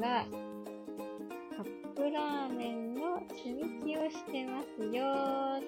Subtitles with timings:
[0.00, 0.24] が、
[1.56, 5.04] カップラーメンの積み木をしてますよ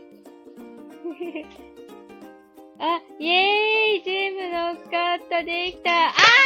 [2.79, 6.43] あ、イェーイジェームのカットできたあー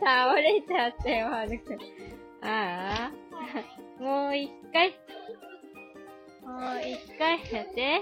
[0.00, 1.78] 倒れちゃったよ、はるくん。
[2.42, 4.90] ああもう一回。
[6.42, 8.00] もう一回やって。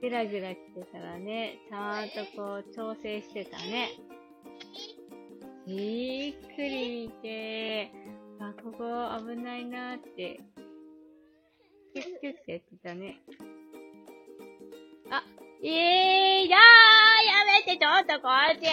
[0.00, 3.90] ぐらぐら来てたらね、ちゃんとこう調整してたね。
[5.74, 7.90] じっくり見て、
[8.38, 8.84] あ、ここ
[9.26, 10.38] 危ないなーって、
[11.94, 13.22] キュッキュッてやってたね。
[15.10, 15.22] あ、
[15.64, 16.60] えー、やー
[17.24, 18.72] やめて、ちょっとこっちや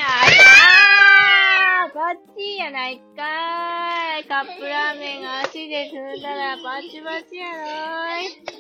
[1.86, 4.28] あーこっちやないかーい。
[4.28, 8.60] カップラーメンが足で踏んだらバチバチやろーい。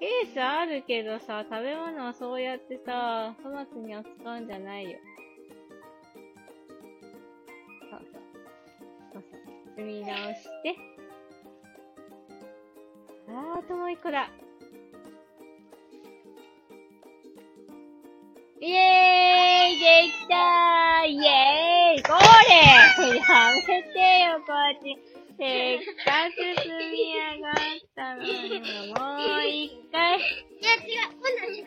[0.00, 4.98] ケースあるけどさ、食べ物はそうやってさ、粗末に扱うんじゃないよ。
[7.92, 8.22] そうそう。
[9.12, 9.40] そうそう。
[9.76, 10.76] 積み直して。
[13.28, 14.30] あー、あともう一個だ。
[18.60, 18.72] イェー
[19.74, 22.12] イできたーイェーイこ
[22.48, 22.54] れ
[23.18, 23.24] や
[23.66, 24.96] めてよ、こっち。
[25.36, 27.54] せっかく積み上がっ
[27.96, 28.28] たのに、
[28.94, 29.00] も
[29.36, 30.18] う一回。
[30.18, 30.20] い
[30.62, 31.12] や、違う。
[31.18, 31.66] 今度違う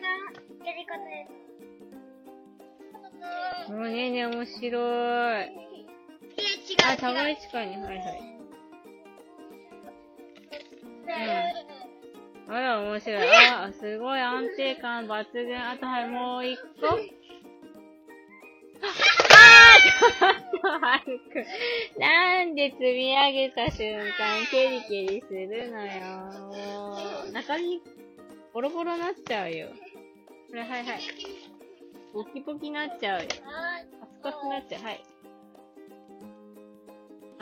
[0.64, 1.28] やり方で
[3.66, 3.72] す。
[3.72, 5.65] もうねね、面白い。
[6.92, 7.82] あ、たまり近いね。
[7.82, 8.36] はいはい。
[12.48, 12.54] うん。
[12.54, 13.28] あら、面白い。
[13.28, 15.58] あ、すごい安定感抜群。
[15.58, 16.86] あと、はい、もう一個。
[18.78, 20.28] あーちょ
[20.58, 22.00] っと、はるくん。
[22.00, 27.32] なんで積み上げた瞬間、ケリケリするのよ。
[27.32, 27.82] 中身、
[28.52, 29.68] ボロボロなっちゃうよ。
[30.48, 31.00] これ、はいはい。
[32.12, 33.28] ポキポキなっちゃうよ。
[34.22, 34.82] カスカスなっちゃう。
[34.82, 35.04] はい。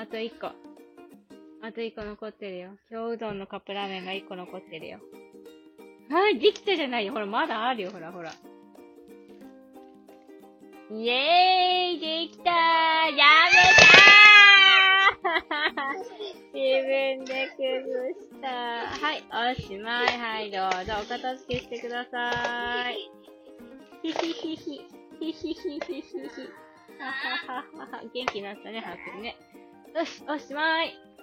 [0.05, 0.49] あと一個。
[0.49, 2.73] あと1個残ってるよ。
[2.91, 4.99] 京うどんのカップラーメンが1個残ってるよ。
[6.11, 7.15] はい、できたじゃないよ。
[7.15, 7.91] ほら、まだあるよ。
[7.91, 8.31] ほら、ほら。
[10.91, 12.55] イエーイできたー
[13.17, 16.05] やめたー
[16.53, 18.47] 自分で崩した
[19.01, 19.25] はい、
[19.57, 20.19] おしまい。
[20.19, 20.93] はい、どうぞ。
[21.03, 23.11] お片付けしてください。
[24.03, 24.87] ひひひひ。
[25.19, 26.13] ひひひひひひ。
[26.99, 28.03] はははは。
[28.13, 29.35] 元気になったね、はくんね。
[29.95, 31.14] よし、おしまい。